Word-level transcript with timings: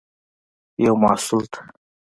یو 0.85 0.93
محصول 1.03 1.43
ته 1.51 1.59